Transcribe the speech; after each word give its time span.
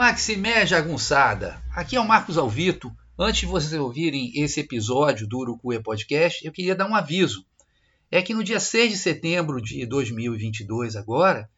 Maximé 0.00 0.64
Jagunçada, 0.64 1.62
aqui 1.76 1.94
é 1.94 2.00
o 2.00 2.08
Marcos 2.08 2.38
Alvito. 2.38 2.90
Antes 3.18 3.40
de 3.40 3.46
vocês 3.46 3.78
ouvirem 3.78 4.32
esse 4.34 4.58
episódio 4.58 5.28
do 5.28 5.36
Urucuia 5.36 5.82
Podcast, 5.82 6.42
eu 6.42 6.50
queria 6.50 6.74
dar 6.74 6.88
um 6.88 6.94
aviso. 6.94 7.44
É 8.10 8.22
que 8.22 8.32
no 8.32 8.42
dia 8.42 8.58
6 8.58 8.92
de 8.92 8.96
setembro 8.96 9.60
de 9.60 9.84
2022, 9.84 10.96
agora, 10.96 11.50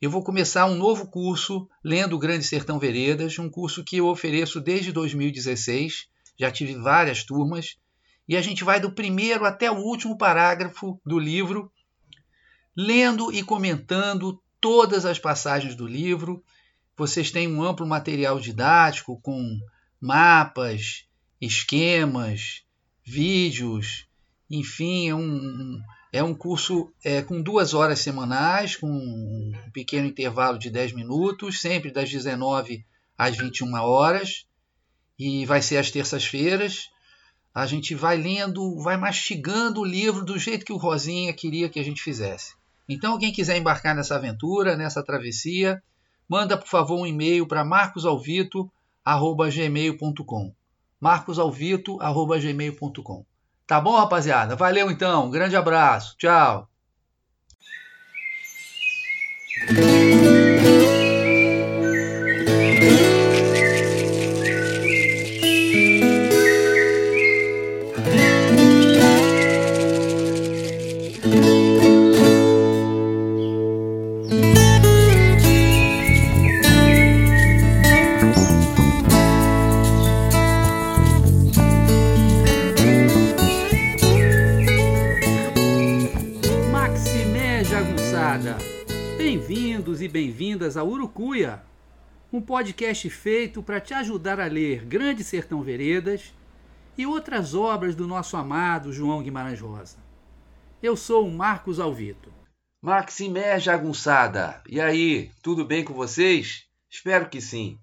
eu 0.00 0.10
vou 0.10 0.24
começar 0.24 0.64
um 0.64 0.76
novo 0.76 1.08
curso 1.08 1.68
lendo 1.84 2.16
o 2.16 2.18
Grande 2.18 2.42
Sertão 2.42 2.78
Veredas, 2.78 3.38
um 3.38 3.50
curso 3.50 3.84
que 3.84 3.98
eu 3.98 4.06
ofereço 4.06 4.62
desde 4.62 4.92
2016. 4.92 6.08
Já 6.38 6.50
tive 6.50 6.76
várias 6.76 7.22
turmas 7.22 7.76
e 8.26 8.34
a 8.34 8.40
gente 8.40 8.64
vai 8.64 8.80
do 8.80 8.92
primeiro 8.92 9.44
até 9.44 9.70
o 9.70 9.76
último 9.76 10.16
parágrafo 10.16 10.98
do 11.04 11.18
livro, 11.18 11.70
lendo 12.74 13.30
e 13.30 13.42
comentando 13.42 14.42
todas 14.58 15.04
as 15.04 15.18
passagens 15.18 15.74
do 15.74 15.86
livro 15.86 16.42
vocês 17.00 17.30
têm 17.30 17.48
um 17.48 17.62
amplo 17.62 17.86
material 17.86 18.38
didático 18.38 19.18
com 19.22 19.58
mapas, 19.98 21.06
esquemas, 21.40 22.62
vídeos, 23.02 24.06
enfim, 24.50 25.08
é 25.08 25.14
um, 25.14 25.80
é 26.12 26.22
um 26.22 26.34
curso 26.34 26.92
é, 27.02 27.22
com 27.22 27.40
duas 27.40 27.72
horas 27.72 28.00
semanais, 28.00 28.76
com 28.76 28.86
um 28.86 29.50
pequeno 29.72 30.08
intervalo 30.08 30.58
de 30.58 30.68
10 30.68 30.92
minutos, 30.92 31.62
sempre 31.62 31.90
das 31.90 32.10
19 32.10 32.84
às 33.16 33.34
21 33.34 33.72
horas, 33.76 34.46
e 35.18 35.46
vai 35.46 35.62
ser 35.62 35.78
às 35.78 35.90
terças-feiras. 35.90 36.90
A 37.54 37.64
gente 37.64 37.94
vai 37.94 38.18
lendo, 38.18 38.78
vai 38.78 38.98
mastigando 38.98 39.80
o 39.80 39.86
livro 39.86 40.22
do 40.22 40.38
jeito 40.38 40.66
que 40.66 40.72
o 40.72 40.76
Rosinha 40.76 41.32
queria 41.32 41.70
que 41.70 41.80
a 41.80 41.82
gente 41.82 42.02
fizesse. 42.02 42.54
Então, 42.86 43.18
quem 43.18 43.32
quiser 43.32 43.56
embarcar 43.56 43.96
nessa 43.96 44.16
aventura, 44.16 44.76
nessa 44.76 45.02
travessia, 45.02 45.82
manda 46.30 46.56
por 46.56 46.68
favor 46.68 47.00
um 47.00 47.06
e-mail 47.06 47.44
para 47.44 47.64
marcosalvito@gmail.com. 47.64 50.54
marcosalvito@gmail.com. 51.00 53.24
Tá 53.66 53.80
bom, 53.80 53.96
rapaziada? 53.96 54.54
Valeu 54.54 54.92
então. 54.92 55.26
Um 55.26 55.30
grande 55.30 55.56
abraço. 55.56 56.16
Tchau. 56.16 56.69
Bem-vindos 89.16 90.00
e 90.00 90.08
bem-vindas 90.08 90.76
a 90.76 90.82
Urucuia, 90.82 91.62
um 92.32 92.40
podcast 92.40 93.08
feito 93.10 93.62
para 93.62 93.80
te 93.80 93.92
ajudar 93.92 94.40
a 94.40 94.46
ler 94.46 94.84
Grande 94.84 95.22
Sertão 95.22 95.62
Veredas 95.62 96.34
e 96.96 97.06
outras 97.06 97.54
obras 97.54 97.94
do 97.94 98.06
nosso 98.06 98.36
amado 98.36 98.92
João 98.92 99.22
Guimarães 99.22 99.60
Rosa. 99.60 99.98
Eu 100.82 100.96
sou 100.96 101.26
o 101.26 101.30
Marcos 101.30 101.78
Alvito. 101.78 102.32
Maximé 102.80 103.60
Jagunçada, 103.60 104.62
e 104.68 104.80
aí, 104.80 105.30
tudo 105.42 105.64
bem 105.64 105.84
com 105.84 105.92
vocês? 105.92 106.66
Espero 106.90 107.28
que 107.28 107.40
sim. 107.40 107.78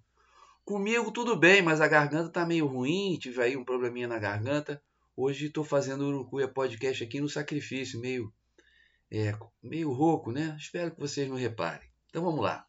Comigo 0.66 1.12
tudo 1.12 1.36
bem, 1.36 1.62
mas 1.62 1.80
a 1.80 1.88
garganta 1.88 2.30
tá 2.30 2.46
meio 2.46 2.66
ruim, 2.66 3.18
tive 3.20 3.42
aí 3.42 3.56
um 3.56 3.64
probleminha 3.64 4.08
na 4.08 4.20
garganta. 4.20 4.82
Hoje 5.16 5.48
estou 5.48 5.64
fazendo 5.64 6.04
o 6.04 6.08
Urucuia 6.10 6.48
Podcast 6.48 7.04
aqui 7.04 7.22
no 7.22 7.30
sacrifício, 7.30 8.00
meio 8.00 8.34
é, 9.12 9.36
meio 9.64 9.92
rouco, 9.92 10.32
né? 10.32 10.56
Espero 10.60 10.92
que 10.92 11.00
vocês 11.00 11.28
não 11.30 11.38
reparem. 11.38 11.88
Então 12.10 12.24
vamos 12.24 12.42
lá. 12.42 12.66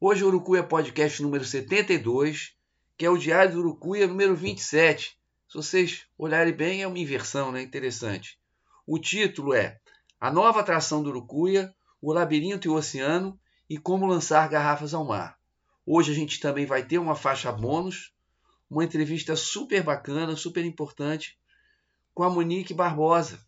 Hoje 0.00 0.24
o 0.24 0.28
Urucuia 0.28 0.62
Podcast 0.62 1.22
número 1.22 1.44
72, 1.44 2.54
que 2.96 3.04
é 3.04 3.10
o 3.10 3.18
Diário 3.18 3.52
do 3.52 3.60
Urucuia 3.60 4.06
número 4.06 4.34
27. 4.34 5.18
Se 5.48 5.54
vocês 5.54 6.06
olharem 6.16 6.54
bem, 6.54 6.82
é 6.82 6.86
uma 6.86 6.98
inversão, 6.98 7.52
né? 7.52 7.60
Interessante. 7.60 8.38
O 8.86 8.98
título 8.98 9.52
é 9.52 9.78
A 10.18 10.30
Nova 10.30 10.60
Atração 10.60 11.02
do 11.02 11.10
Urucuia, 11.10 11.74
o 12.00 12.12
Labirinto 12.12 12.66
e 12.66 12.70
o 12.70 12.74
Oceano 12.74 13.38
e 13.68 13.76
Como 13.76 14.06
Lançar 14.06 14.48
Garrafas 14.48 14.94
ao 14.94 15.04
Mar. 15.04 15.38
Hoje 15.84 16.12
a 16.12 16.14
gente 16.14 16.40
também 16.40 16.64
vai 16.64 16.84
ter 16.84 16.98
uma 16.98 17.14
faixa 17.14 17.52
bônus, 17.52 18.12
uma 18.70 18.84
entrevista 18.84 19.36
super 19.36 19.82
bacana, 19.82 20.36
super 20.36 20.64
importante, 20.64 21.38
com 22.14 22.22
a 22.22 22.30
Monique 22.30 22.72
Barbosa, 22.72 23.40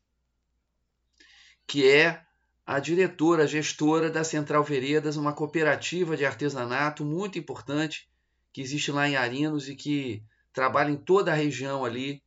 que 1.67 1.89
é 1.89 2.25
a 2.67 2.79
diretora, 2.79 3.45
a 3.45 3.47
gestora 3.47 4.11
da 4.11 4.25
Central 4.25 4.63
Veredas, 4.63 5.17
uma 5.17 5.33
cooperativa 5.33 6.17
de 6.17 6.25
artesanato 6.25 7.05
muito 7.05 7.39
importante 7.39 8.09
que 8.53 8.61
existe 8.61 8.93
lá 8.93 9.09
em 9.09 9.17
Arinos 9.17 9.69
e 9.69 9.75
que 9.75 10.23
trabalha 10.53 10.91
em 10.91 10.97
toda 10.97 11.33
a 11.33 11.35
região 11.35 11.85
ali 11.85 12.23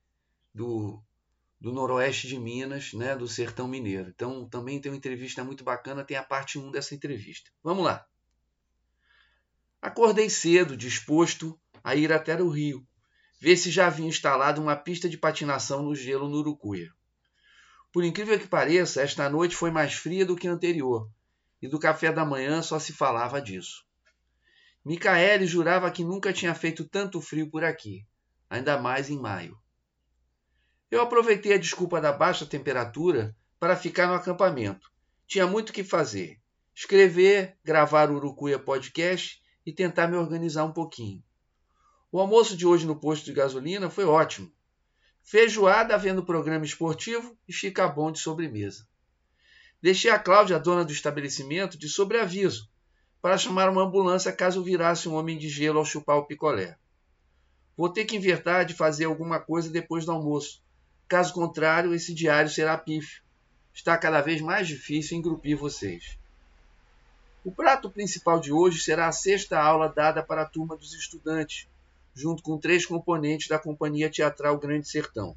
do, 0.54 1.02
do 1.60 1.72
noroeste 1.72 2.28
de 2.28 2.40
Minas, 2.40 2.94
né, 2.94 3.16
do 3.16 3.28
sertão 3.28 3.68
mineiro. 3.68 4.10
Então 4.10 4.48
também 4.50 4.82
tem 4.82 4.92
uma 4.92 4.98
entrevista 4.98 5.44
muito 5.44 5.64
bacana, 5.64 6.04
tem 6.04 6.18
a 6.18 6.24
parte 6.24 6.58
1 6.58 6.72
dessa 6.72 6.96
entrevista. 6.96 7.52
Vamos 7.64 7.86
lá. 7.86 8.06
Acordei 9.82 10.30
cedo, 10.30 10.76
disposto 10.76 11.60
a 11.84 11.96
ir 11.96 12.12
até 12.12 12.42
o 12.42 12.50
rio, 12.50 12.86
ver 13.40 13.56
se 13.56 13.70
já 13.70 13.88
havia 13.88 14.08
instalado 14.08 14.62
uma 14.62 14.76
pista 14.76 15.08
de 15.08 15.18
patinação 15.18 15.84
no 15.84 15.96
gelo 15.96 16.28
no 16.28 16.38
Urucuia. 16.38 16.92
Por 17.96 18.04
incrível 18.04 18.38
que 18.38 18.46
pareça, 18.46 19.02
esta 19.02 19.30
noite 19.30 19.56
foi 19.56 19.72
mais 19.72 19.94
fria 19.94 20.26
do 20.26 20.36
que 20.36 20.50
a 20.50 20.52
anterior, 20.52 21.10
e 21.62 21.68
do 21.70 21.80
café 21.80 22.12
da 22.12 22.26
manhã 22.26 22.62
só 22.62 22.78
se 22.78 22.92
falava 22.92 23.42
disso. 23.42 23.86
Micaele 24.84 25.48
jurava 25.48 25.90
que 25.90 26.04
nunca 26.04 26.34
tinha 26.34 26.54
feito 26.54 26.84
tanto 26.84 27.22
frio 27.22 27.50
por 27.50 27.64
aqui, 27.64 28.06
ainda 28.50 28.78
mais 28.78 29.10
em 29.10 29.18
maio. 29.18 29.58
Eu 30.92 31.00
aproveitei 31.00 31.54
a 31.54 31.58
desculpa 31.58 32.02
da 32.02 32.12
baixa 32.12 32.46
temperatura 32.46 33.34
para 33.58 33.78
ficar 33.78 34.08
no 34.08 34.14
acampamento. 34.14 34.92
Tinha 35.26 35.48
muito 35.48 35.72
que 35.72 35.82
fazer: 35.82 36.38
escrever, 36.76 37.58
gravar 37.64 38.12
o 38.12 38.16
Urucuia 38.16 38.60
Podcast 38.60 39.42
e 39.66 39.72
tentar 39.72 40.10
me 40.10 40.18
organizar 40.18 40.66
um 40.66 40.74
pouquinho. 40.74 41.24
O 42.12 42.20
almoço 42.20 42.58
de 42.58 42.68
hoje 42.68 42.86
no 42.86 43.00
posto 43.00 43.24
de 43.24 43.32
gasolina 43.32 43.90
foi 43.90 44.04
ótimo 44.04 44.52
feijoada 45.26 45.98
vendo 45.98 46.24
programa 46.24 46.64
esportivo 46.64 47.36
e 47.48 47.52
chicabom 47.52 48.12
de 48.12 48.20
sobremesa. 48.20 48.88
Deixei 49.82 50.12
a 50.12 50.20
Cláudia, 50.20 50.60
dona 50.60 50.86
do 50.86 50.92
estabelecimento, 50.92 51.80
de 51.80 51.90
sobreaviso, 51.90 52.70
para 53.24 53.38
chamar 53.38 53.68
uma 53.68 53.82
ambulância 53.82 54.32
caso 54.32 54.64
virasse 54.64 55.10
um 55.10 55.16
homem 55.16 55.36
de 55.36 55.50
gelo 55.50 55.80
ao 55.80 55.86
chupar 55.86 56.18
o 56.18 56.26
picolé. 56.26 56.78
Vou 57.76 57.90
ter 57.90 58.06
que 58.06 58.16
inventar 58.16 58.66
de 58.66 58.76
fazer 58.76 59.06
alguma 59.06 59.40
coisa 59.40 59.70
depois 59.70 60.06
do 60.06 60.12
almoço. 60.12 60.64
Caso 61.08 61.34
contrário, 61.34 61.94
esse 61.94 62.14
diário 62.14 62.50
será 62.50 62.78
pífio. 62.78 63.24
Está 63.74 63.98
cada 63.98 64.22
vez 64.22 64.42
mais 64.42 64.68
difícil 64.68 65.18
engrupir 65.18 65.58
vocês. 65.58 66.20
O 67.44 67.52
prato 67.52 67.90
principal 67.90 68.40
de 68.40 68.52
hoje 68.52 68.80
será 68.80 69.08
a 69.08 69.12
sexta 69.12 69.60
aula 69.60 69.90
dada 69.90 70.22
para 70.22 70.44
a 70.44 70.50
turma 70.50 70.78
dos 70.78 70.94
estudantes, 70.94 71.68
junto 72.16 72.42
com 72.42 72.58
três 72.58 72.86
componentes 72.86 73.50
da 73.50 73.60
Companhia 73.60 74.10
Teatral 74.10 74.58
Grande 74.58 74.88
Sertão. 74.88 75.36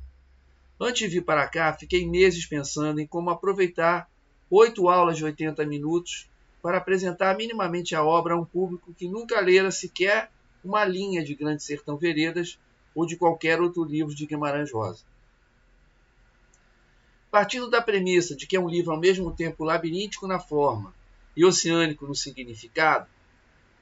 Antes 0.81 1.01
de 1.01 1.17
vir 1.17 1.25
para 1.25 1.49
cá, 1.49 1.73
fiquei 1.73 2.07
meses 2.07 2.47
pensando 2.47 3.01
em 3.01 3.07
como 3.07 3.31
aproveitar 3.31 4.09
oito 4.49 4.89
aulas 4.89 5.17
de 5.17 5.25
80 5.25 5.67
minutos 5.67 6.31
para 6.63 6.79
apresentar 6.79 7.37
minimamente 7.37 7.97
a 7.97 8.05
obra 8.05 8.35
a 8.35 8.39
um 8.39 8.45
público 8.45 8.95
que 8.95 9.09
nunca 9.09 9.41
lera 9.41 9.73
sequer 9.73 10.31
uma 10.65 10.85
linha 10.85 11.25
de 11.25 11.35
Grande 11.35 11.65
Sertão 11.65 11.97
Veredas 11.97 12.59
ou 12.95 13.05
de 13.05 13.17
qualquer 13.17 13.61
outro 13.61 13.85
livro 13.85 14.15
de 14.15 14.27
Guimarães 14.27 14.73
Rosa. 14.73 15.05
Partindo 17.31 17.69
da 17.69 17.83
premissa 17.83 18.35
de 18.35 18.47
que 18.47 18.57
é 18.57 18.61
um 18.61 18.69
livro 18.69 18.93
ao 18.93 19.01
mesmo 19.01 19.33
tempo 19.33 19.65
labiríntico 19.65 20.27
na 20.27 20.39
forma 20.39 20.95
e 21.37 21.45
oceânico 21.45 22.07
no 22.07 22.15
significado, 22.15 23.09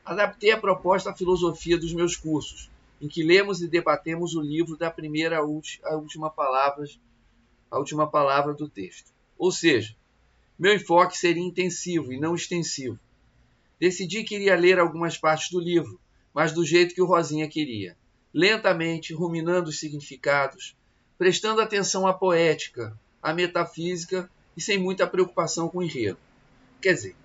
adaptei 0.04 0.50
a 0.50 0.60
proposta 0.60 1.10
à 1.10 1.14
filosofia 1.14 1.78
dos 1.78 1.92
meus 1.92 2.16
cursos, 2.16 2.70
em 3.00 3.08
que 3.08 3.22
lemos 3.22 3.60
e 3.60 3.69
debatemos 3.69 4.34
o 4.34 4.40
livro 4.40 4.76
da 4.76 4.90
primeira 4.90 5.38
à 5.38 5.94
última 5.96 6.31
palavra, 6.31 6.84
a 7.70 7.78
última 7.78 8.06
palavra 8.06 8.54
do 8.54 8.69
texto. 8.69 9.12
Ou 9.37 9.52
seja, 9.52 9.94
meu 10.58 10.75
enfoque 10.75 11.19
seria 11.19 11.43
intensivo 11.43 12.12
e 12.12 12.19
não 12.19 12.34
extensivo. 12.34 12.98
Decidi 13.78 14.25
que 14.25 14.37
iria 14.37 14.56
ler 14.56 14.78
algumas 14.78 15.19
partes 15.19 15.50
do 15.50 15.60
livro, 15.60 16.00
mas 16.32 16.52
do 16.52 16.64
jeito 16.64 16.94
que 16.94 17.02
o 17.02 17.06
Rosinha 17.06 17.48
queria, 17.48 17.96
lentamente, 18.32 19.12
ruminando 19.12 19.69
os 19.69 19.78
significados, 19.78 20.75
prestando 21.19 21.60
atenção 21.60 22.06
à 22.06 22.14
poética, 22.14 22.99
à 23.22 23.34
metafísica 23.34 24.31
e 24.56 24.60
sem 24.60 24.78
muita 24.78 25.06
preocupação 25.06 25.69
com 25.69 25.78
o 25.78 25.82
enredo. 25.82 26.19
Quer 26.81 26.94
dizer, 26.94 27.16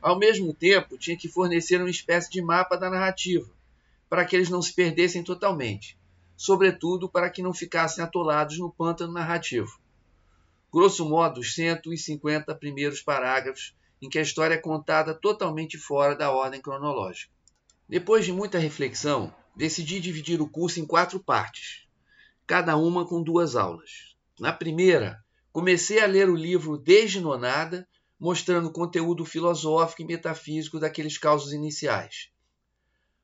Ao 0.00 0.16
mesmo 0.16 0.54
tempo, 0.54 0.96
tinha 0.96 1.16
que 1.16 1.28
fornecer 1.28 1.80
uma 1.80 1.90
espécie 1.90 2.30
de 2.30 2.40
mapa 2.40 2.76
da 2.76 2.88
narrativa, 2.88 3.55
para 4.08 4.24
que 4.24 4.36
eles 4.36 4.48
não 4.48 4.62
se 4.62 4.74
perdessem 4.74 5.22
totalmente, 5.22 5.98
sobretudo 6.36 7.08
para 7.08 7.30
que 7.30 7.42
não 7.42 7.52
ficassem 7.52 8.02
atolados 8.02 8.58
no 8.58 8.70
pântano 8.70 9.12
narrativo. 9.12 9.80
Grosso 10.72 11.08
modo, 11.08 11.40
os 11.40 11.54
150 11.54 12.54
primeiros 12.54 13.00
parágrafos 13.00 13.74
em 14.00 14.08
que 14.08 14.18
a 14.18 14.22
história 14.22 14.54
é 14.54 14.58
contada 14.58 15.14
totalmente 15.14 15.78
fora 15.78 16.14
da 16.14 16.30
ordem 16.30 16.60
cronológica. 16.60 17.32
Depois 17.88 18.24
de 18.24 18.32
muita 18.32 18.58
reflexão, 18.58 19.34
decidi 19.54 20.00
dividir 20.00 20.40
o 20.40 20.48
curso 20.48 20.80
em 20.80 20.86
quatro 20.86 21.18
partes, 21.18 21.86
cada 22.46 22.76
uma 22.76 23.06
com 23.06 23.22
duas 23.22 23.56
aulas. 23.56 24.14
Na 24.38 24.52
primeira, 24.52 25.24
comecei 25.52 26.00
a 26.00 26.06
ler 26.06 26.28
o 26.28 26.36
livro 26.36 26.76
desde 26.76 27.20
nonada 27.20 27.88
mostrando 28.18 28.68
o 28.68 28.72
conteúdo 28.72 29.24
filosófico 29.24 30.02
e 30.02 30.06
metafísico 30.06 30.80
daqueles 30.80 31.18
causos 31.18 31.52
iniciais. 31.52 32.30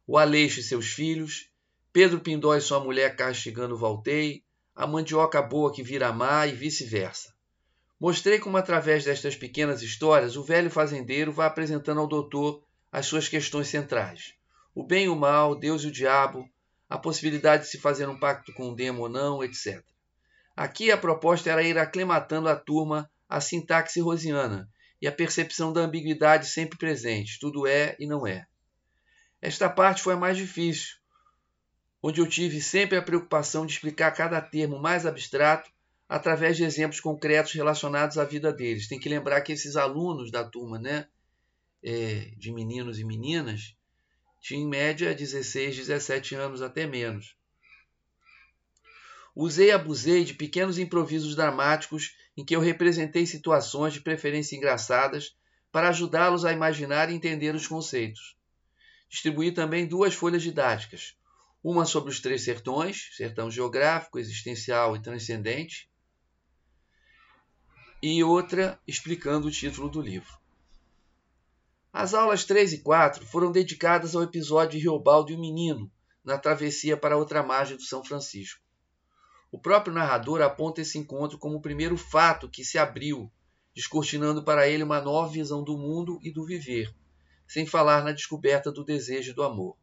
O 0.05 0.19
Aleixo 0.19 0.59
e 0.59 0.63
seus 0.65 0.87
filhos, 0.87 1.49
Pedro 1.93 2.21
Pindó 2.21 2.57
e 2.57 2.61
sua 2.61 2.81
mulher 2.81 3.15
castigando 3.15 3.77
Voltei, 3.77 4.43
a 4.75 4.85
mandioca 4.85 5.41
boa 5.41 5.73
que 5.73 5.83
vira 5.83 6.13
má 6.13 6.45
e 6.47 6.53
vice-versa. 6.53 7.33
Mostrei 8.01 8.41
como, 8.41 8.57
através 8.57 9.05
destas 9.05 9.37
pequenas 9.37 9.81
histórias, 9.81 10.37
o 10.37 10.43
velho 10.43 10.69
fazendeiro 10.69 11.31
vai 11.31 11.47
apresentando 11.47 12.01
ao 12.01 12.09
doutor 12.09 12.65
as 12.91 13.07
suas 13.07 13.29
questões 13.29 13.69
centrais: 13.69 14.35
o 14.75 14.83
bem 14.85 15.05
e 15.05 15.09
o 15.09 15.15
mal, 15.15 15.55
Deus 15.55 15.85
e 15.85 15.87
o 15.87 15.93
diabo, 15.93 16.49
a 16.89 16.99
possibilidade 16.99 17.63
de 17.63 17.71
se 17.71 17.79
fazer 17.79 18.09
um 18.09 18.19
pacto 18.19 18.53
com 18.55 18.71
o 18.71 18.75
demo 18.75 19.03
ou 19.03 19.09
não, 19.09 19.45
etc. 19.45 19.85
Aqui 20.57 20.91
a 20.91 20.99
proposta 20.99 21.49
era 21.49 21.63
ir 21.63 21.79
aclimatando 21.79 22.49
a 22.49 22.57
turma 22.57 23.09
à 23.29 23.41
sintaxe 23.41 24.01
rosiana 24.01 24.69
e 25.01 25.07
a 25.07 25.13
percepção 25.13 25.73
da 25.73 25.83
ambiguidade 25.83 26.49
sempre 26.49 26.77
presente, 26.77 27.39
tudo 27.39 27.69
é 27.69 27.95
e 28.01 28.07
não 28.07 28.27
é. 28.27 28.47
Esta 29.43 29.69
parte 29.69 30.03
foi 30.03 30.15
a 30.15 30.17
mais 30.17 30.37
difícil, 30.37 30.95
onde 32.01 32.21
eu 32.21 32.29
tive 32.29 32.63
sempre 32.63 32.97
a 32.97 33.03
preocupação 33.03 33.67
de 33.67 33.73
explicar 33.73 34.13
cada 34.13 34.41
termo 34.41 34.79
mais 34.79 35.05
abstrato 35.05 35.69
através 36.09 36.57
de 36.57 36.63
exemplos 36.63 37.01
concretos 37.01 37.53
relacionados 37.53 38.19
à 38.19 38.25
vida 38.25 38.53
deles. 38.53 38.87
Tem 38.87 39.01
que 39.01 39.09
lembrar 39.09 39.41
que 39.41 39.53
esses 39.53 39.75
alunos 39.75 40.31
da 40.31 40.45
turma, 40.45 40.79
né, 40.79 41.09
é, 41.83 42.31
de 42.37 42.53
meninos 42.53 43.01
e 43.01 43.05
meninas, 43.05 43.77
tinham 44.41 44.63
em 44.63 44.69
média 44.69 45.13
16, 45.13 45.77
17 45.77 46.37
anos, 46.37 46.63
até 46.63 46.87
menos. 46.87 47.37
Usei 49.35 49.69
e 49.69 49.73
abusei 49.73 50.25
de 50.25 50.35
pequenos 50.35 50.79
improvisos 50.79 51.35
dramáticos 51.35 52.15
em 52.37 52.45
que 52.45 52.55
eu 52.55 52.61
representei 52.61 53.27
situações 53.27 53.93
de 53.93 54.03
preferência 54.03 54.55
engraçadas 54.55 55.35
para 55.73 55.89
ajudá-los 55.89 56.45
a 56.45 56.53
imaginar 56.53 57.11
e 57.11 57.15
entender 57.15 57.55
os 57.57 57.67
conceitos. 57.67 58.37
Distribuí 59.13 59.53
também 59.53 59.87
duas 59.87 60.15
folhas 60.15 60.43
didáticas, 60.43 61.15
uma 61.63 61.85
sobre 61.85 62.11
os 62.11 62.19
três 62.19 62.45
sertões, 62.45 63.11
sertão 63.15 63.51
geográfico, 63.51 64.19
existencial 64.19 64.97
e 64.97 65.03
transcendente, 65.03 65.87
e 68.03 68.25
outra 68.25 68.81
explicando 68.89 69.49
o 69.49 69.51
título 69.51 69.91
do 69.91 70.01
livro. 70.01 70.33
As 71.93 72.15
aulas 72.15 72.47
3 72.47 72.73
e 72.73 72.79
4 72.79 73.27
foram 73.27 73.53
dedicadas 73.53 74.17
ao 74.17 74.23
episódio 74.23 74.79
de 74.79 74.85
Riobaldo 74.85 75.31
e 75.31 75.35
o 75.35 75.39
Menino, 75.39 75.93
na 76.25 76.39
travessia 76.39 76.97
para 76.97 77.19
outra 77.19 77.43
margem 77.43 77.77
do 77.77 77.83
São 77.83 78.03
Francisco. 78.03 78.63
O 79.51 79.59
próprio 79.59 79.93
narrador 79.93 80.41
aponta 80.41 80.81
esse 80.81 80.97
encontro 80.97 81.37
como 81.37 81.59
o 81.59 81.63
primeiro 81.63 81.99
fato 81.99 82.49
que 82.49 82.65
se 82.65 82.79
abriu, 82.79 83.31
descortinando 83.75 84.43
para 84.43 84.67
ele 84.67 84.83
uma 84.83 85.03
nova 85.03 85.31
visão 85.31 85.63
do 85.63 85.77
mundo 85.77 86.19
e 86.23 86.33
do 86.33 86.47
viver, 86.47 86.95
sem 87.53 87.67
falar 87.67 88.03
na 88.03 88.13
descoberta 88.13 88.73
do 88.73 88.83
desejo 88.83 89.35
do 89.35 89.43
amor. 89.43 89.77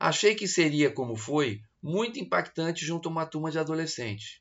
Achei 0.00 0.34
que 0.34 0.48
seria, 0.48 0.90
como 0.90 1.14
foi, 1.14 1.62
muito 1.80 2.18
impactante 2.18 2.84
junto 2.84 3.08
a 3.08 3.12
uma 3.12 3.24
turma 3.24 3.52
de 3.52 3.58
adolescentes. 3.60 4.40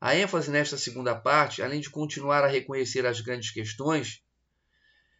A 0.00 0.14
ênfase 0.14 0.52
nesta 0.52 0.78
segunda 0.78 1.16
parte, 1.16 1.62
além 1.62 1.80
de 1.80 1.90
continuar 1.90 2.44
a 2.44 2.46
reconhecer 2.46 3.04
as 3.04 3.20
grandes 3.20 3.50
questões, 3.50 4.22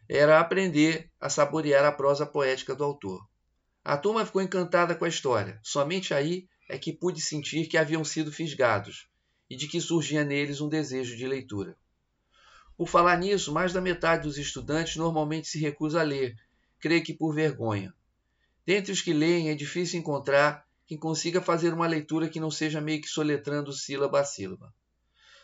era 0.08 0.38
aprender 0.38 1.10
a 1.20 1.28
saborear 1.28 1.84
a 1.84 1.90
prosa 1.90 2.24
poética 2.24 2.72
do 2.72 2.84
autor. 2.84 3.28
A 3.82 3.96
turma 3.96 4.24
ficou 4.24 4.40
encantada 4.40 4.94
com 4.94 5.04
a 5.04 5.08
história. 5.08 5.58
Somente 5.60 6.14
aí 6.14 6.46
é 6.68 6.78
que 6.78 6.92
pude 6.92 7.20
sentir 7.20 7.66
que 7.66 7.76
haviam 7.76 8.04
sido 8.04 8.30
fisgados 8.30 9.08
e 9.50 9.56
de 9.56 9.66
que 9.66 9.80
surgia 9.80 10.22
neles 10.22 10.60
um 10.60 10.68
desejo 10.68 11.16
de 11.16 11.26
leitura. 11.26 11.76
Por 12.76 12.88
falar 12.88 13.16
nisso, 13.18 13.52
mais 13.52 13.72
da 13.72 13.80
metade 13.80 14.24
dos 14.24 14.36
estudantes 14.36 14.96
normalmente 14.96 15.46
se 15.46 15.60
recusa 15.60 16.00
a 16.00 16.02
ler, 16.02 16.36
creio 16.84 17.02
que 17.02 17.14
por 17.14 17.34
vergonha. 17.34 17.94
Dentre 18.66 18.92
os 18.92 19.00
que 19.00 19.14
leem, 19.14 19.48
é 19.48 19.54
difícil 19.54 19.98
encontrar 19.98 20.66
quem 20.86 20.98
consiga 20.98 21.40
fazer 21.40 21.72
uma 21.72 21.86
leitura 21.86 22.28
que 22.28 22.38
não 22.38 22.50
seja 22.50 22.78
meio 22.78 23.00
que 23.00 23.08
soletrando 23.08 23.72
sílaba 23.72 24.20
a 24.20 24.24
sílaba. 24.24 24.70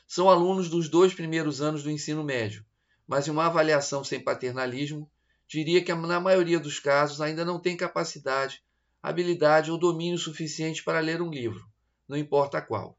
São 0.06 0.28
alunos 0.28 0.68
dos 0.68 0.90
dois 0.90 1.14
primeiros 1.14 1.62
anos 1.62 1.82
do 1.82 1.90
ensino 1.90 2.22
médio, 2.22 2.62
mas 3.08 3.26
em 3.26 3.30
uma 3.30 3.46
avaliação 3.46 4.04
sem 4.04 4.22
paternalismo, 4.22 5.10
diria 5.48 5.82
que 5.82 5.94
na 5.94 6.20
maioria 6.20 6.60
dos 6.60 6.78
casos 6.78 7.22
ainda 7.22 7.42
não 7.42 7.58
têm 7.58 7.74
capacidade 7.74 8.62
habilidade 9.02 9.70
ou 9.70 9.78
domínio 9.78 10.18
suficiente 10.18 10.84
para 10.84 11.00
ler 11.00 11.22
um 11.22 11.30
livro, 11.30 11.66
não 12.06 12.18
importa 12.18 12.60
qual. 12.60 12.98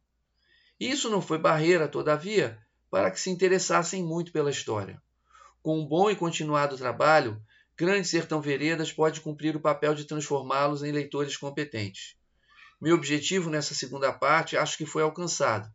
Isso 0.80 1.12
não 1.12 1.22
foi 1.22 1.38
barreira, 1.38 1.88
todavia, 1.88 2.58
para 2.90 3.12
que 3.12 3.20
se 3.20 3.30
interessassem 3.30 4.04
muito 4.04 4.32
pela 4.32 4.50
história. 4.50 5.00
Com 5.62 5.80
um 5.80 5.86
bom 5.86 6.10
e 6.10 6.16
continuado 6.16 6.76
trabalho, 6.76 7.40
Grande 7.82 8.08
Sertão 8.08 8.40
Veredas 8.40 8.94
pode 8.94 9.22
cumprir 9.22 9.56
o 9.56 9.60
papel 9.60 9.96
de 9.96 10.06
transformá-los 10.06 10.84
em 10.84 10.92
leitores 10.92 11.36
competentes. 11.36 12.16
Meu 12.80 12.94
objetivo 12.94 13.50
nessa 13.50 13.74
segunda 13.74 14.14
parte 14.14 14.56
acho 14.56 14.78
que 14.78 14.86
foi 14.86 15.02
alcançado. 15.02 15.68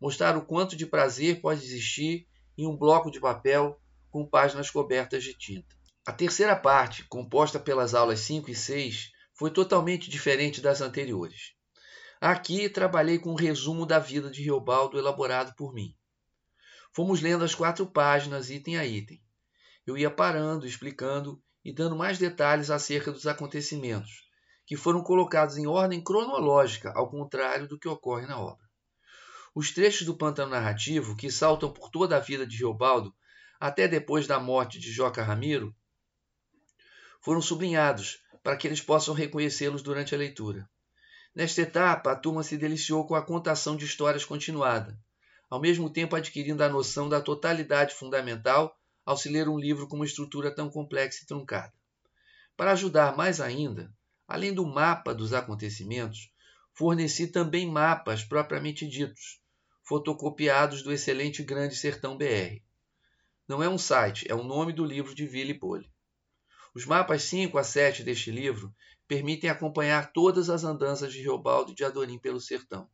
Mostrar 0.00 0.36
o 0.36 0.46
quanto 0.46 0.76
de 0.76 0.86
prazer 0.86 1.40
pode 1.40 1.64
existir 1.64 2.28
em 2.56 2.64
um 2.64 2.76
bloco 2.76 3.10
de 3.10 3.18
papel 3.18 3.76
com 4.08 4.24
páginas 4.24 4.70
cobertas 4.70 5.24
de 5.24 5.34
tinta. 5.36 5.74
A 6.06 6.12
terceira 6.12 6.54
parte, 6.54 7.02
composta 7.08 7.58
pelas 7.58 7.92
aulas 7.92 8.20
5 8.20 8.48
e 8.48 8.54
6, 8.54 9.10
foi 9.34 9.50
totalmente 9.50 10.08
diferente 10.08 10.60
das 10.60 10.80
anteriores. 10.80 11.54
Aqui 12.20 12.68
trabalhei 12.68 13.18
com 13.18 13.32
um 13.32 13.34
resumo 13.34 13.84
da 13.84 13.98
vida 13.98 14.30
de 14.30 14.42
Riobaldo 14.42 14.96
elaborado 14.96 15.56
por 15.56 15.74
mim. 15.74 15.92
Fomos 16.92 17.20
lendo 17.20 17.42
as 17.42 17.52
quatro 17.52 17.84
páginas, 17.84 18.48
item 18.48 18.78
a 18.78 18.86
item. 18.86 19.20
Eu 19.86 19.96
ia 19.98 20.10
parando, 20.10 20.66
explicando 20.66 21.42
e 21.64 21.72
dando 21.72 21.96
mais 21.96 22.18
detalhes 22.18 22.70
acerca 22.70 23.10
dos 23.10 23.26
acontecimentos, 23.26 24.28
que 24.66 24.76
foram 24.76 25.02
colocados 25.02 25.56
em 25.56 25.66
ordem 25.66 26.02
cronológica, 26.02 26.92
ao 26.94 27.10
contrário 27.10 27.66
do 27.66 27.78
que 27.78 27.88
ocorre 27.88 28.26
na 28.26 28.38
obra. 28.38 28.64
Os 29.54 29.70
trechos 29.70 30.06
do 30.06 30.16
pântano 30.16 30.52
narrativo, 30.52 31.16
que 31.16 31.30
saltam 31.30 31.72
por 31.72 31.90
toda 31.90 32.16
a 32.16 32.20
vida 32.20 32.46
de 32.46 32.56
Riobaldo 32.56 33.14
até 33.60 33.86
depois 33.86 34.26
da 34.26 34.40
morte 34.40 34.78
de 34.78 34.90
Joca 34.90 35.22
Ramiro, 35.22 35.74
foram 37.20 37.40
sublinhados 37.40 38.20
para 38.42 38.56
que 38.56 38.66
eles 38.66 38.80
possam 38.80 39.14
reconhecê-los 39.14 39.82
durante 39.82 40.14
a 40.14 40.18
leitura. 40.18 40.68
Nesta 41.34 41.62
etapa, 41.62 42.12
a 42.12 42.16
turma 42.16 42.42
se 42.42 42.56
deliciou 42.56 43.06
com 43.06 43.14
a 43.14 43.22
contação 43.22 43.76
de 43.76 43.84
histórias 43.84 44.24
continuada, 44.24 44.98
ao 45.48 45.60
mesmo 45.60 45.88
tempo 45.88 46.16
adquirindo 46.16 46.62
a 46.64 46.68
noção 46.68 47.08
da 47.08 47.20
totalidade 47.20 47.94
fundamental 47.94 48.76
ao 49.04 49.16
se 49.16 49.28
ler 49.28 49.48
um 49.48 49.58
livro 49.58 49.88
com 49.88 49.96
uma 49.96 50.04
estrutura 50.04 50.54
tão 50.54 50.70
complexa 50.70 51.22
e 51.22 51.26
truncada. 51.26 51.72
Para 52.56 52.72
ajudar 52.72 53.16
mais 53.16 53.40
ainda, 53.40 53.92
além 54.28 54.54
do 54.54 54.66
mapa 54.66 55.14
dos 55.14 55.32
acontecimentos, 55.32 56.30
forneci 56.72 57.26
também 57.26 57.66
mapas 57.66 58.24
propriamente 58.24 58.86
ditos, 58.88 59.40
fotocopiados 59.82 60.82
do 60.82 60.92
excelente 60.92 61.42
Grande 61.42 61.74
Sertão 61.74 62.16
BR. 62.16 62.62
Não 63.48 63.62
é 63.62 63.68
um 63.68 63.78
site, 63.78 64.26
é 64.30 64.34
o 64.34 64.44
nome 64.44 64.72
do 64.72 64.84
livro 64.84 65.14
de 65.14 65.24
Willy 65.24 65.54
Pole. 65.54 65.90
Os 66.74 66.86
mapas 66.86 67.24
5 67.24 67.58
a 67.58 67.64
7 67.64 68.02
deste 68.02 68.30
livro 68.30 68.74
permitem 69.06 69.50
acompanhar 69.50 70.12
todas 70.12 70.48
as 70.48 70.64
andanças 70.64 71.12
de 71.12 71.20
Riobaldo 71.20 71.72
e 71.72 71.74
de 71.74 71.84
Adorim 71.84 72.18
pelo 72.18 72.40
sertão. 72.40 72.88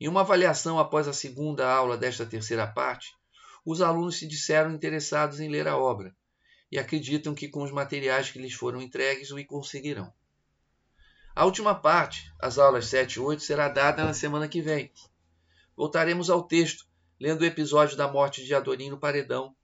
Em 0.00 0.08
uma 0.08 0.20
avaliação 0.20 0.78
após 0.78 1.08
a 1.08 1.12
segunda 1.12 1.68
aula 1.68 1.98
desta 1.98 2.24
terceira 2.24 2.66
parte, 2.66 3.17
os 3.64 3.80
alunos 3.80 4.18
se 4.18 4.26
disseram 4.26 4.72
interessados 4.72 5.40
em 5.40 5.48
ler 5.48 5.68
a 5.68 5.76
obra 5.76 6.14
e 6.70 6.78
acreditam 6.78 7.34
que 7.34 7.48
com 7.48 7.62
os 7.62 7.70
materiais 7.70 8.30
que 8.30 8.38
lhes 8.38 8.54
foram 8.54 8.80
entregues 8.80 9.30
o 9.30 9.44
conseguirão. 9.46 10.12
A 11.34 11.44
última 11.44 11.74
parte, 11.74 12.32
as 12.40 12.58
aulas 12.58 12.86
7 12.86 13.14
e 13.14 13.20
8, 13.20 13.42
será 13.42 13.68
dada 13.68 14.04
na 14.04 14.12
semana 14.12 14.48
que 14.48 14.60
vem. 14.60 14.92
Voltaremos 15.76 16.30
ao 16.30 16.42
texto, 16.42 16.86
lendo 17.20 17.42
o 17.42 17.44
episódio 17.44 17.96
da 17.96 18.10
morte 18.10 18.44
de 18.44 18.54
Adorim 18.54 18.90
no 18.90 18.98
paredão 18.98 19.54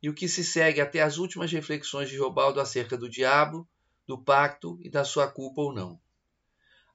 e 0.00 0.08
o 0.08 0.14
que 0.14 0.28
se 0.28 0.44
segue 0.44 0.80
até 0.80 1.02
as 1.02 1.18
últimas 1.18 1.50
reflexões 1.50 2.08
de 2.08 2.16
Robaldo 2.16 2.60
acerca 2.60 2.96
do 2.96 3.08
diabo, 3.08 3.68
do 4.06 4.16
pacto 4.16 4.78
e 4.80 4.88
da 4.88 5.04
sua 5.04 5.26
culpa 5.26 5.62
ou 5.62 5.72
não. 5.72 5.98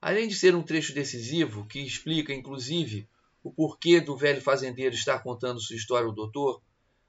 Além 0.00 0.26
de 0.26 0.34
ser 0.34 0.54
um 0.54 0.62
trecho 0.62 0.94
decisivo, 0.94 1.66
que 1.66 1.80
explica, 1.80 2.32
inclusive, 2.32 3.06
o 3.42 3.50
porquê 3.50 4.00
do 4.00 4.16
velho 4.16 4.40
fazendeiro 4.40 4.94
estar 4.94 5.18
contando 5.20 5.60
sua 5.60 5.76
história 5.76 6.06
ao 6.06 6.14
doutor, 6.14 6.60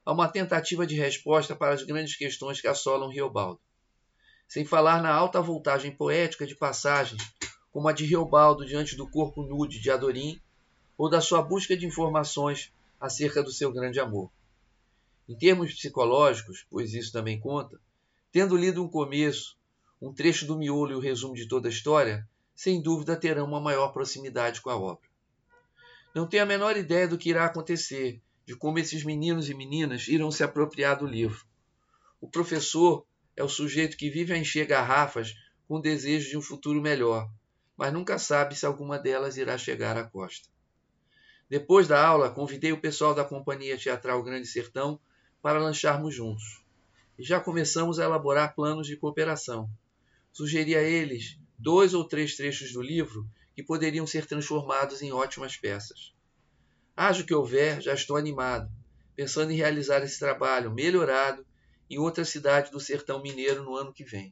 a 0.06 0.12
uma 0.12 0.28
tentativa 0.28 0.86
de 0.86 0.96
resposta 0.96 1.56
para 1.56 1.74
as 1.74 1.84
grandes 1.84 2.16
questões 2.16 2.60
que 2.60 2.68
assolam 2.68 3.10
Riobaldo. 3.10 3.60
Sem 4.48 4.66
falar 4.66 5.02
na 5.02 5.14
alta 5.14 5.42
voltagem 5.42 5.92
poética 5.92 6.46
de 6.46 6.56
passagens, 6.56 7.22
como 7.72 7.88
a 7.88 7.94
de 7.94 8.06
Riobaldo 8.06 8.66
diante 8.66 8.96
do 8.96 9.08
corpo 9.08 9.44
nude 9.44 9.80
de 9.80 9.92
Adorim, 9.92 10.42
ou 10.98 11.10
da 11.10 11.22
sua 11.22 11.42
busca 11.42 11.76
de 11.76 11.86
informações 11.86 12.72
acerca 13.00 13.42
do 13.42 13.52
seu 13.52 13.72
grande 13.72 14.00
amor. 14.00 14.30
Em 15.28 15.36
termos 15.36 15.74
psicológicos, 15.74 16.66
pois 16.70 16.94
isso 16.94 17.12
também 17.12 17.40
conta, 17.40 17.80
tendo 18.32 18.58
lido 18.58 18.84
um 18.84 18.90
começo, 18.90 19.58
um 20.02 20.14
trecho 20.14 20.46
do 20.46 20.58
miolo 20.58 20.92
e 20.92 20.96
o 20.96 21.00
resumo 21.00 21.36
de 21.36 21.48
toda 21.48 21.68
a 21.68 21.72
história, 21.72 22.28
sem 22.56 22.82
dúvida 22.82 23.16
terão 23.16 23.46
uma 23.46 23.60
maior 23.60 23.90
proximidade 23.90 24.62
com 24.62 24.70
a 24.70 24.78
obra. 24.78 25.11
Não 26.14 26.28
tenho 26.28 26.44
a 26.44 26.46
menor 26.46 26.76
ideia 26.76 27.08
do 27.08 27.18
que 27.18 27.30
irá 27.30 27.46
acontecer, 27.46 28.22
de 28.46 28.56
como 28.56 28.80
esses 28.80 29.04
meninos 29.04 29.50
e 29.50 29.54
meninas 29.54 30.08
irão 30.08 30.30
se 30.30 30.44
apropriar 30.44 30.98
do 30.98 31.06
livro. 31.06 31.46
O 32.20 32.28
professor 32.28 33.06
é 33.36 33.44
o 33.44 33.50
sujeito 33.50 33.96
que 33.96 34.10
vive 34.10 34.34
a 34.34 34.38
encher 34.38 34.68
garrafas 34.68 35.34
com 35.68 35.76
o 35.76 35.82
desejo 35.82 36.30
de 36.30 36.38
um 36.38 36.42
futuro 36.42 36.82
melhor, 36.82 37.32
mas 37.78 37.94
nunca 37.94 38.20
sabe 38.20 38.56
se 38.56 38.66
alguma 38.66 39.00
delas 39.00 39.38
irá 39.38 39.58
chegar 39.58 39.96
à 39.96 40.04
costa. 40.04 40.50
Depois 41.50 41.88
da 41.88 42.06
aula, 42.06 42.30
convidei 42.30 42.72
o 42.72 42.82
pessoal 42.82 43.16
da 43.16 43.24
Companhia 43.24 43.78
Teatral 43.78 44.22
Grande 44.22 44.48
Sertão 44.48 45.00
para 45.42 45.60
lancharmos 45.60 46.14
juntos. 46.14 46.62
E 47.18 47.24
já 47.24 47.40
começamos 47.40 48.00
a 48.00 48.04
elaborar 48.04 48.54
planos 48.54 48.88
de 48.88 48.98
cooperação. 48.98 49.70
Sugeri 50.32 50.76
a 50.76 50.82
eles 50.82 51.38
dois 51.58 51.94
ou 51.94 52.04
três 52.04 52.36
trechos 52.36 52.74
do 52.74 52.82
livro 52.82 53.28
que 53.56 53.64
poderiam 53.64 54.08
ser 54.08 54.26
transformados 54.26 55.02
em 55.02 55.12
ótimas 55.12 55.58
peças. 55.58 56.14
Haja 56.96 57.24
o 57.24 57.26
que 57.26 57.34
houver, 57.34 57.82
já 57.82 57.94
estou 57.94 58.18
animado, 58.18 58.72
pensando 59.16 59.52
em 59.52 59.58
realizar 59.58 60.02
esse 60.04 60.20
trabalho 60.20 60.72
melhorado 60.72 61.46
em 61.90 61.98
outra 61.98 62.24
cidade 62.24 62.72
do 62.72 62.80
sertão 62.80 63.22
mineiro 63.22 63.64
no 63.64 63.76
ano 63.76 63.94
que 63.94 64.04
vem. 64.04 64.32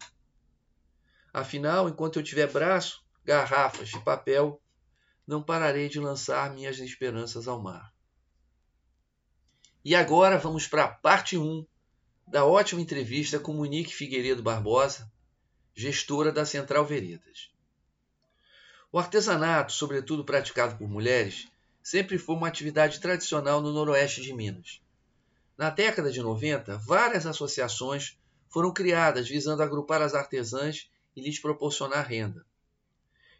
Afinal, 1.33 1.89
enquanto 1.89 2.19
eu 2.19 2.23
tiver 2.23 2.51
braço, 2.51 3.03
garrafas 3.23 3.89
e 3.89 3.99
papel, 3.99 4.61
não 5.27 5.43
pararei 5.43 5.89
de 5.89 5.99
lançar 5.99 6.53
minhas 6.53 6.79
esperanças 6.79 7.47
ao 7.47 7.61
mar. 7.61 7.93
E 9.83 9.95
agora 9.95 10.37
vamos 10.37 10.67
para 10.67 10.85
a 10.85 10.87
parte 10.87 11.37
1 11.37 11.65
da 12.27 12.45
ótima 12.45 12.81
entrevista 12.81 13.39
com 13.39 13.53
Monique 13.53 13.93
Figueiredo 13.93 14.43
Barbosa, 14.43 15.11
gestora 15.75 16.31
da 16.31 16.45
Central 16.45 16.85
Veredas. 16.85 17.51
O 18.91 18.97
artesanato, 18.97 19.71
sobretudo 19.71 20.25
praticado 20.25 20.75
por 20.75 20.89
mulheres, 20.89 21.47
sempre 21.83 22.17
foi 22.17 22.35
uma 22.35 22.47
atividade 22.47 22.99
tradicional 22.99 23.61
no 23.61 23.71
noroeste 23.71 24.21
de 24.21 24.33
Minas. 24.33 24.81
Na 25.55 25.69
década 25.69 26.11
de 26.11 26.21
90, 26.21 26.77
várias 26.79 27.27
associações 27.27 28.17
foram 28.49 28.73
criadas 28.73 29.29
visando 29.29 29.61
agrupar 29.61 30.01
as 30.01 30.15
artesãs 30.15 30.89
e 31.15 31.21
lhes 31.21 31.39
proporcionar 31.39 32.07
renda. 32.07 32.43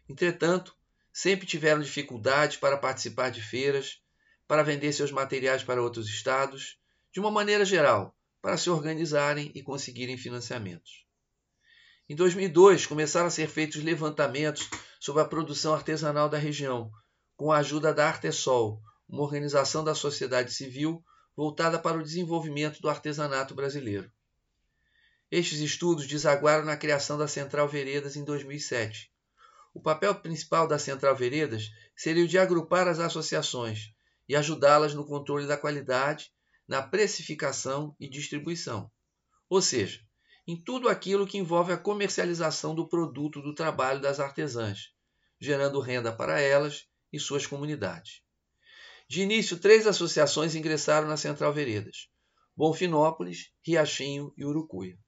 Entretanto, 0.08 0.76
sempre 1.12 1.46
tiveram 1.46 1.80
dificuldades 1.80 2.56
para 2.56 2.76
participar 2.76 3.30
de 3.30 3.42
feiras, 3.42 4.00
para 4.46 4.62
vender 4.62 4.92
seus 4.92 5.10
materiais 5.10 5.64
para 5.64 5.82
outros 5.82 6.08
estados, 6.08 6.78
de 7.10 7.18
uma 7.18 7.30
maneira 7.30 7.64
geral, 7.64 8.14
para 8.40 8.56
se 8.56 8.70
organizarem 8.70 9.50
e 9.54 9.62
conseguirem 9.62 10.16
financiamentos. 10.16 11.04
Em 12.08 12.14
2002, 12.14 12.86
começaram 12.86 13.26
a 13.26 13.30
ser 13.30 13.48
feitos 13.48 13.82
levantamentos 13.82 14.68
sobre 15.00 15.22
a 15.22 15.24
produção 15.24 15.74
artesanal 15.74 16.28
da 16.28 16.36
região, 16.36 16.92
com 17.34 17.50
a 17.50 17.56
ajuda 17.56 17.92
da 17.92 18.06
Artesol, 18.06 18.80
uma 19.08 19.22
organização 19.22 19.82
da 19.82 19.94
sociedade 19.94 20.52
civil 20.52 21.02
voltada 21.34 21.78
para 21.78 21.96
o 21.96 22.02
desenvolvimento 22.02 22.82
do 22.82 22.88
artesanato 22.88 23.54
brasileiro. 23.54 24.12
Estes 25.30 25.60
estudos 25.60 26.06
desaguaram 26.06 26.66
na 26.66 26.76
criação 26.76 27.16
da 27.16 27.26
Central 27.26 27.66
Veredas 27.66 28.14
em 28.14 28.24
2007. 28.24 29.10
O 29.72 29.80
papel 29.80 30.14
principal 30.16 30.68
da 30.68 30.78
Central 30.78 31.16
Veredas 31.16 31.70
seria 31.96 32.24
o 32.24 32.28
de 32.28 32.38
agrupar 32.38 32.86
as 32.86 32.98
associações 32.98 33.94
e 34.28 34.36
ajudá-las 34.36 34.92
no 34.92 35.06
controle 35.06 35.46
da 35.46 35.56
qualidade, 35.56 36.30
na 36.68 36.82
precificação 36.82 37.96
e 37.98 38.08
distribuição. 38.08 38.90
Ou 39.48 39.62
seja, 39.62 40.00
em 40.50 40.56
tudo 40.56 40.88
aquilo 40.88 41.28
que 41.28 41.38
envolve 41.38 41.72
a 41.72 41.76
comercialização 41.76 42.74
do 42.74 42.88
produto 42.88 43.40
do 43.40 43.54
trabalho 43.54 44.00
das 44.00 44.18
artesãs, 44.18 44.88
gerando 45.40 45.78
renda 45.78 46.10
para 46.12 46.40
elas 46.40 46.86
e 47.12 47.20
suas 47.20 47.46
comunidades. 47.46 48.22
De 49.08 49.22
início, 49.22 49.60
três 49.60 49.86
associações 49.86 50.56
ingressaram 50.56 51.06
na 51.06 51.16
Central 51.16 51.52
Veredas: 51.52 52.08
Bonfinópolis, 52.56 53.52
Riachinho 53.64 54.34
e 54.36 54.44
Urucuia. 54.44 54.98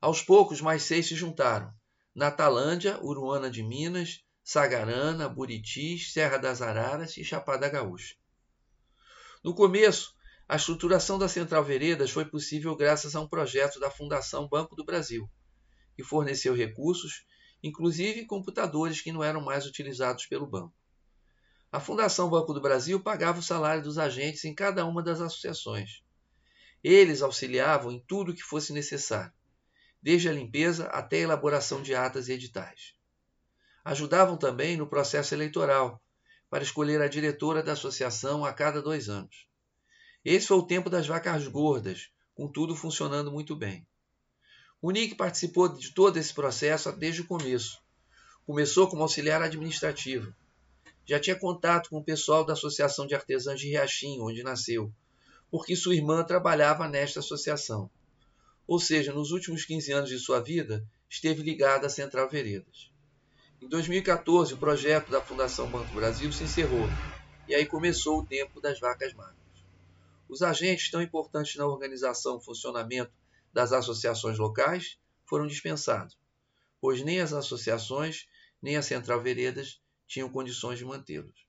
Aos 0.00 0.20
poucos, 0.20 0.60
mais 0.60 0.82
seis 0.82 1.06
se 1.06 1.14
juntaram: 1.14 1.72
Natalândia, 2.12 2.98
Uruana 3.04 3.48
de 3.48 3.62
Minas, 3.62 4.24
Sagarana, 4.42 5.28
Buritis, 5.28 6.12
Serra 6.12 6.38
das 6.38 6.60
Araras 6.60 7.16
e 7.16 7.24
Chapada 7.24 7.68
Gaúcha. 7.68 8.16
No 9.44 9.54
começo, 9.54 10.12
a 10.48 10.56
estruturação 10.56 11.18
da 11.18 11.28
Central 11.28 11.64
Veredas 11.64 12.10
foi 12.10 12.24
possível 12.24 12.76
graças 12.76 13.14
a 13.14 13.20
um 13.20 13.28
projeto 13.28 13.80
da 13.80 13.90
Fundação 13.90 14.48
Banco 14.48 14.76
do 14.76 14.84
Brasil, 14.84 15.30
que 15.96 16.02
forneceu 16.02 16.54
recursos, 16.54 17.24
inclusive 17.62 18.26
computadores 18.26 19.00
que 19.00 19.12
não 19.12 19.22
eram 19.22 19.40
mais 19.40 19.66
utilizados 19.66 20.26
pelo 20.26 20.46
banco. 20.46 20.74
A 21.70 21.80
Fundação 21.80 22.28
Banco 22.28 22.52
do 22.52 22.60
Brasil 22.60 23.00
pagava 23.00 23.38
o 23.38 23.42
salário 23.42 23.82
dos 23.82 23.96
agentes 23.96 24.44
em 24.44 24.54
cada 24.54 24.84
uma 24.84 25.02
das 25.02 25.20
associações. 25.20 26.02
Eles 26.84 27.22
auxiliavam 27.22 27.90
em 27.92 28.04
tudo 28.06 28.32
o 28.32 28.34
que 28.34 28.42
fosse 28.42 28.72
necessário, 28.72 29.32
desde 30.02 30.28
a 30.28 30.32
limpeza 30.32 30.86
até 30.88 31.18
a 31.18 31.20
elaboração 31.20 31.80
de 31.80 31.94
atas 31.94 32.28
e 32.28 32.32
editais. 32.32 32.94
Ajudavam 33.84 34.36
também 34.36 34.76
no 34.76 34.86
processo 34.86 35.34
eleitoral, 35.34 36.02
para 36.50 36.62
escolher 36.62 37.00
a 37.00 37.08
diretora 37.08 37.62
da 37.62 37.72
associação 37.72 38.44
a 38.44 38.52
cada 38.52 38.82
dois 38.82 39.08
anos. 39.08 39.46
Esse 40.24 40.46
foi 40.46 40.56
o 40.58 40.66
tempo 40.66 40.88
das 40.88 41.06
vacas 41.06 41.46
gordas, 41.48 42.10
com 42.34 42.46
tudo 42.46 42.74
funcionando 42.74 43.30
muito 43.30 43.56
bem. 43.56 43.86
O 44.80 44.90
Nick 44.90 45.14
participou 45.14 45.68
de 45.68 45.92
todo 45.92 46.16
esse 46.16 46.32
processo 46.34 46.90
desde 46.92 47.22
o 47.22 47.26
começo. 47.26 47.80
Começou 48.46 48.88
como 48.88 49.02
auxiliar 49.02 49.42
administrativo 49.42 50.34
já 51.04 51.18
tinha 51.18 51.36
contato 51.36 51.90
com 51.90 51.98
o 51.98 52.04
pessoal 52.04 52.44
da 52.44 52.52
Associação 52.52 53.06
de 53.06 53.14
Artesãs 53.14 53.58
de 53.58 53.68
Riachinho, 53.68 54.24
onde 54.24 54.42
nasceu, 54.42 54.92
porque 55.50 55.74
sua 55.74 55.94
irmã 55.94 56.22
trabalhava 56.22 56.88
nesta 56.88 57.20
associação. 57.20 57.90
Ou 58.66 58.78
seja, 58.78 59.12
nos 59.12 59.32
últimos 59.32 59.64
15 59.64 59.92
anos 59.92 60.10
de 60.10 60.18
sua 60.18 60.40
vida, 60.40 60.86
esteve 61.10 61.42
ligada 61.42 61.86
à 61.86 61.90
Central 61.90 62.28
Veredas. 62.30 62.90
Em 63.60 63.68
2014, 63.68 64.54
o 64.54 64.58
projeto 64.58 65.10
da 65.10 65.20
Fundação 65.20 65.68
Banco 65.68 65.92
Brasil 65.94 66.32
se 66.32 66.44
encerrou 66.44 66.88
e 67.48 67.54
aí 67.54 67.66
começou 67.66 68.20
o 68.20 68.26
tempo 68.26 68.60
das 68.60 68.78
vacas 68.78 69.12
magras. 69.12 69.41
Os 70.32 70.40
agentes 70.40 70.90
tão 70.90 71.02
importantes 71.02 71.56
na 71.56 71.66
organização 71.66 72.38
e 72.38 72.42
funcionamento 72.42 73.12
das 73.52 73.70
associações 73.70 74.38
locais 74.38 74.96
foram 75.26 75.46
dispensados, 75.46 76.16
pois 76.80 77.02
nem 77.02 77.20
as 77.20 77.34
associações 77.34 78.26
nem 78.62 78.78
a 78.78 78.82
Central 78.82 79.20
Veredas 79.20 79.78
tinham 80.06 80.30
condições 80.30 80.78
de 80.78 80.86
mantê-los. 80.86 81.46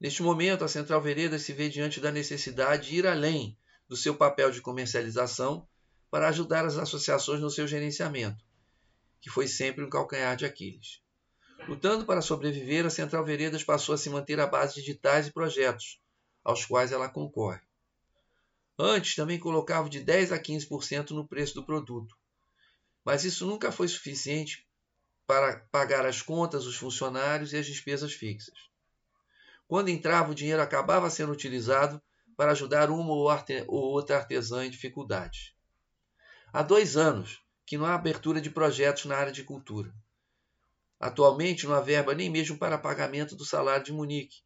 Neste 0.00 0.22
momento, 0.22 0.62
a 0.62 0.68
Central 0.68 1.02
Veredas 1.02 1.42
se 1.42 1.52
vê 1.52 1.68
diante 1.68 1.98
da 1.98 2.12
necessidade 2.12 2.88
de 2.88 2.94
ir 2.98 3.04
além 3.08 3.58
do 3.88 3.96
seu 3.96 4.14
papel 4.14 4.52
de 4.52 4.60
comercialização 4.60 5.66
para 6.08 6.28
ajudar 6.28 6.64
as 6.64 6.78
associações 6.78 7.40
no 7.40 7.50
seu 7.50 7.66
gerenciamento, 7.66 8.44
que 9.20 9.28
foi 9.28 9.48
sempre 9.48 9.84
um 9.84 9.90
calcanhar 9.90 10.36
de 10.36 10.46
Aquiles. 10.46 11.02
Lutando 11.66 12.06
para 12.06 12.22
sobreviver, 12.22 12.86
a 12.86 12.90
Central 12.90 13.24
Veredas 13.24 13.64
passou 13.64 13.92
a 13.92 13.98
se 13.98 14.08
manter 14.08 14.38
à 14.38 14.46
base 14.46 14.74
de 14.74 14.88
editais 14.88 15.26
e 15.26 15.32
projetos, 15.32 16.00
aos 16.44 16.64
quais 16.64 16.92
ela 16.92 17.08
concorre. 17.08 17.60
Antes 18.78 19.14
também 19.14 19.38
colocava 19.38 19.88
de 19.88 20.00
10 20.00 20.32
a 20.32 20.38
15% 20.38 21.10
no 21.10 21.26
preço 21.26 21.54
do 21.54 21.64
produto, 21.64 22.16
mas 23.04 23.24
isso 23.24 23.46
nunca 23.46 23.70
foi 23.70 23.86
suficiente 23.86 24.66
para 25.26 25.60
pagar 25.70 26.04
as 26.04 26.20
contas, 26.20 26.66
os 26.66 26.76
funcionários 26.76 27.52
e 27.52 27.56
as 27.56 27.66
despesas 27.66 28.12
fixas. 28.12 28.54
Quando 29.68 29.88
entrava, 29.88 30.32
o 30.32 30.34
dinheiro 30.34 30.60
acabava 30.60 31.08
sendo 31.08 31.32
utilizado 31.32 32.02
para 32.36 32.52
ajudar 32.52 32.90
uma 32.90 33.12
ou 33.12 33.92
outra 33.92 34.16
artesã 34.16 34.66
em 34.66 34.70
dificuldades. 34.70 35.54
Há 36.52 36.62
dois 36.62 36.96
anos 36.96 37.42
que 37.64 37.78
não 37.78 37.86
há 37.86 37.94
abertura 37.94 38.40
de 38.40 38.50
projetos 38.50 39.04
na 39.04 39.16
área 39.16 39.32
de 39.32 39.44
cultura. 39.44 39.94
Atualmente 40.98 41.66
não 41.66 41.74
há 41.74 41.80
verba 41.80 42.14
nem 42.14 42.28
mesmo 42.28 42.58
para 42.58 42.76
pagamento 42.76 43.36
do 43.36 43.44
salário 43.44 43.84
de 43.84 43.92
Munique, 43.92 44.42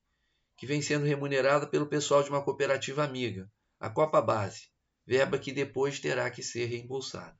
que 0.56 0.66
vem 0.66 0.82
sendo 0.82 1.06
remunerada 1.06 1.66
pelo 1.66 1.87
pessoal 1.87 2.23
de 2.23 2.30
uma 2.30 2.42
cooperativa 2.42 3.04
amiga, 3.04 3.50
a 3.80 3.88
Copa 3.88 4.20
Base, 4.20 4.68
verba 5.06 5.38
que 5.38 5.52
depois 5.52 6.00
terá 6.00 6.28
que 6.30 6.42
ser 6.42 6.66
reembolsada. 6.66 7.38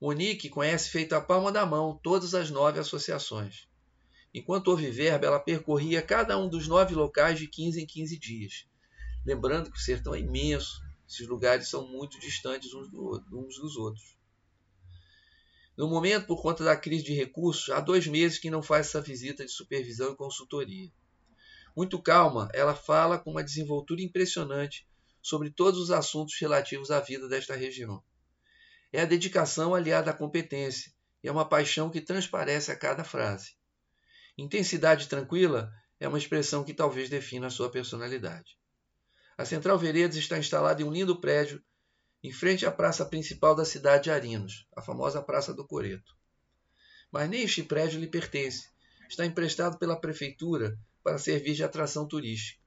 Monique 0.00 0.50
conhece 0.50 0.90
feito 0.90 1.14
a 1.14 1.20
palma 1.20 1.50
da 1.50 1.64
mão 1.64 1.98
todas 2.02 2.34
as 2.34 2.50
nove 2.50 2.78
associações. 2.78 3.66
Enquanto 4.34 4.68
houve 4.68 4.90
verba, 4.90 5.26
ela 5.26 5.40
percorria 5.40 6.02
cada 6.02 6.36
um 6.38 6.48
dos 6.48 6.68
nove 6.68 6.94
locais 6.94 7.38
de 7.38 7.46
15 7.46 7.80
em 7.80 7.86
15 7.86 8.18
dias. 8.18 8.66
Lembrando 9.24 9.70
que 9.70 9.78
o 9.78 9.80
sertão 9.80 10.14
é 10.14 10.20
imenso, 10.20 10.82
Esses 11.08 11.26
lugares 11.28 11.68
são 11.68 11.86
muito 11.86 12.18
distantes 12.18 12.72
uns, 12.72 12.88
uns 13.30 13.58
dos 13.58 13.76
outros. 13.76 14.16
No 15.76 15.88
momento, 15.88 16.26
por 16.26 16.40
conta 16.42 16.64
da 16.64 16.76
crise 16.76 17.04
de 17.04 17.14
recursos, 17.14 17.70
há 17.70 17.80
dois 17.80 18.06
meses 18.06 18.38
que 18.38 18.50
não 18.50 18.62
faz 18.62 18.88
essa 18.88 19.00
visita 19.00 19.44
de 19.44 19.50
supervisão 19.50 20.12
e 20.12 20.16
consultoria. 20.16 20.90
Muito 21.76 22.00
calma, 22.00 22.48
ela 22.52 22.74
fala 22.74 23.18
com 23.18 23.30
uma 23.30 23.44
desenvoltura 23.44 24.02
impressionante 24.02 24.86
sobre 25.22 25.50
todos 25.50 25.80
os 25.80 25.90
assuntos 25.90 26.36
relativos 26.40 26.90
à 26.90 27.00
vida 27.00 27.28
desta 27.28 27.54
região. 27.54 28.02
É 28.92 29.00
a 29.00 29.06
dedicação 29.06 29.74
aliada 29.74 30.10
à 30.10 30.14
competência 30.14 30.92
e 31.22 31.28
é 31.28 31.32
uma 31.32 31.48
paixão 31.48 31.88
que 31.88 32.00
transparece 32.00 32.72
a 32.72 32.76
cada 32.76 33.04
frase. 33.04 33.54
Intensidade 34.36 35.08
tranquila 35.08 35.72
é 36.00 36.08
uma 36.08 36.18
expressão 36.18 36.64
que 36.64 36.74
talvez 36.74 37.08
defina 37.08 37.46
a 37.46 37.50
sua 37.50 37.70
personalidade. 37.70 38.58
A 39.38 39.44
Central 39.44 39.78
Veredas 39.78 40.16
está 40.16 40.36
instalada 40.38 40.82
em 40.82 40.84
um 40.84 40.92
lindo 40.92 41.20
prédio 41.20 41.62
em 42.22 42.32
frente 42.32 42.66
à 42.66 42.70
praça 42.70 43.04
principal 43.04 43.54
da 43.54 43.64
cidade 43.64 44.04
de 44.04 44.10
Arinos, 44.10 44.66
a 44.76 44.82
famosa 44.82 45.22
Praça 45.22 45.54
do 45.54 45.66
Coreto. 45.66 46.16
Mas 47.10 47.28
nem 47.28 47.42
este 47.42 47.62
prédio 47.62 48.00
lhe 48.00 48.06
pertence. 48.06 48.68
Está 49.08 49.26
emprestado 49.26 49.78
pela 49.78 50.00
prefeitura 50.00 50.78
para 51.02 51.18
servir 51.18 51.54
de 51.54 51.64
atração 51.64 52.06
turística. 52.06 52.60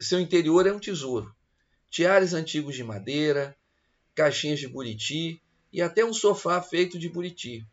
Seu 0.00 0.18
interior 0.20 0.66
é 0.66 0.72
um 0.72 0.80
tesouro. 0.80 1.34
Tiares 1.88 2.34
antigos 2.34 2.74
de 2.74 2.82
madeira, 2.82 3.56
caixinhas 4.14 4.58
de 4.58 4.68
buriti 4.68 5.40
e 5.72 5.80
até 5.80 6.04
um 6.04 6.12
sofá 6.12 6.60
feito 6.60 6.98
de 6.98 7.08
buriti. 7.08 7.66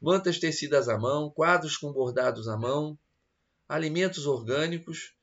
Mantas 0.00 0.38
tecidas 0.38 0.88
à 0.88 0.98
mão, 0.98 1.30
quadros 1.30 1.76
com 1.76 1.92
bordados 1.92 2.48
à 2.48 2.56
mão, 2.56 2.98
alimentos 3.68 4.26
orgânicos 4.26 5.14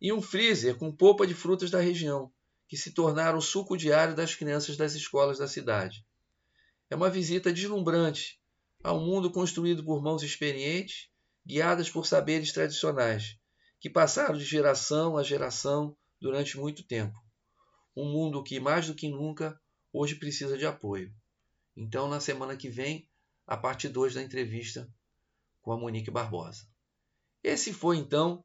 e 0.00 0.12
um 0.12 0.20
freezer 0.20 0.76
com 0.76 0.94
polpa 0.94 1.26
de 1.26 1.34
frutas 1.34 1.70
da 1.70 1.80
região, 1.80 2.30
que 2.68 2.76
se 2.76 2.92
tornaram 2.92 3.38
o 3.38 3.42
suco 3.42 3.76
diário 3.76 4.14
das 4.14 4.34
crianças 4.34 4.76
das 4.76 4.94
escolas 4.94 5.38
da 5.38 5.48
cidade. 5.48 6.04
É 6.90 6.94
uma 6.94 7.08
visita 7.08 7.52
deslumbrante 7.52 8.38
a 8.82 8.92
um 8.92 9.04
mundo 9.04 9.30
construído 9.30 9.82
por 9.82 10.02
mãos 10.02 10.22
experientes, 10.22 11.08
guiadas 11.46 11.88
por 11.88 12.06
saberes 12.06 12.52
tradicionais, 12.52 13.38
que 13.84 13.90
passaram 13.90 14.34
de 14.34 14.46
geração 14.46 15.18
a 15.18 15.22
geração 15.22 15.94
durante 16.18 16.56
muito 16.56 16.82
tempo. 16.82 17.22
Um 17.94 18.10
mundo 18.10 18.42
que, 18.42 18.58
mais 18.58 18.86
do 18.86 18.94
que 18.94 19.10
nunca, 19.10 19.60
hoje 19.92 20.14
precisa 20.14 20.56
de 20.56 20.64
apoio. 20.64 21.14
Então, 21.76 22.08
na 22.08 22.18
semana 22.18 22.56
que 22.56 22.70
vem, 22.70 23.06
a 23.46 23.58
parte 23.58 23.86
2 23.86 24.14
da 24.14 24.22
entrevista 24.22 24.90
com 25.60 25.70
a 25.70 25.76
Monique 25.76 26.10
Barbosa. 26.10 26.66
Esse 27.42 27.74
foi, 27.74 27.98
então, 27.98 28.42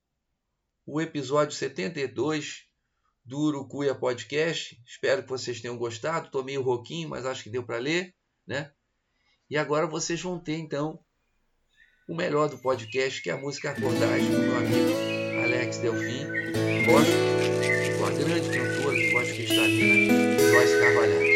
o 0.85 0.99
episódio 0.99 1.55
72 1.55 2.65
do 3.23 3.39
Urucuia 3.39 3.95
Podcast. 3.95 4.77
Espero 4.85 5.23
que 5.23 5.29
vocês 5.29 5.61
tenham 5.61 5.77
gostado. 5.77 6.25
Estou 6.25 6.43
meio 6.43 6.61
rouquinho, 6.61 7.07
mas 7.07 7.25
acho 7.25 7.43
que 7.43 7.49
deu 7.49 7.65
para 7.65 7.77
ler, 7.77 8.13
né? 8.45 8.73
E 9.49 9.55
agora 9.57 9.87
vocês 9.87 10.21
vão 10.21 10.37
ter 10.37 10.57
então 10.57 11.01
o 12.09 12.13
melhor 12.13 12.49
do 12.49 12.57
podcast, 12.57 13.21
que 13.21 13.29
é 13.29 13.33
a 13.33 13.37
música 13.37 13.71
Acordagem, 13.71 14.29
do 14.29 14.37
meu 14.37 14.57
amigo 14.57 15.18
Alex 15.59 15.77
Delfim. 15.79 16.25
Gosto 16.85 17.11
com 17.97 18.05
a 18.05 18.11
grande 18.11 18.47
cantora 18.49 18.95
que 19.25 19.41
está 19.43 19.61
ali, 19.61 20.07
Joyce 20.39 20.79
Carvalhais. 20.79 21.29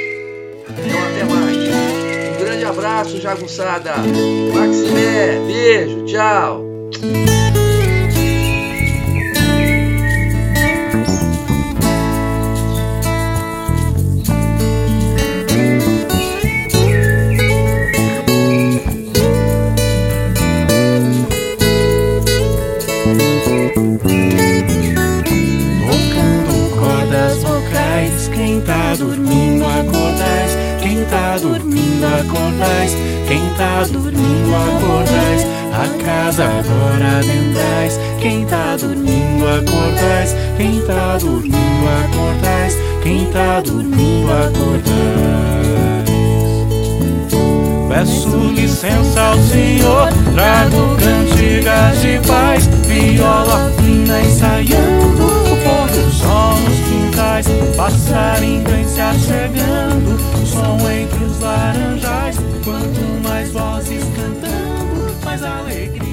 Então 0.69 1.03
até 1.03 1.23
mais. 1.25 1.57
Um 1.57 2.45
grande 2.45 2.63
abraço, 2.63 3.19
jagunçada. 3.19 3.95
Maximé, 4.55 5.39
beijo, 5.45 6.05
tchau. 6.05 6.63
Dormindo 33.87 34.55
acordais, 34.55 35.45
a 35.73 36.03
casa 36.03 36.45
agora 36.45 37.19
adentrais, 37.19 37.99
quem 38.19 38.45
tá 38.45 38.77
dormindo 38.77 39.45
acordais, 39.47 40.35
quem 40.57 40.81
tá 40.81 41.17
dormindo 41.17 41.55
acordais, 42.05 42.77
quem 43.01 43.25
tá 43.25 43.61
dormindo 43.61 44.31
acordais. 44.31 44.83
Peço 47.89 48.37
licença 48.55 49.21
ao 49.21 49.37
Senhor, 49.37 50.09
trago 50.33 50.97
cantigas 50.97 52.01
de 52.01 52.19
paz, 52.27 52.67
viola 52.87 53.71
fina 53.77 54.19
ensaiando, 54.21 55.25
o 55.25 55.57
pôr 55.63 55.87
do 55.89 56.11
sol 56.11 56.55
nos 56.57 56.79
quintais, 56.87 57.47
passarinho 57.75 58.63
vem 58.67 58.87
se 58.87 58.99
achegando 58.99 59.83
Quanto 62.63 63.01
mais 63.21 63.51
vozes 63.51 64.03
cantando, 64.15 65.25
mais 65.25 65.43
alegria. 65.43 66.12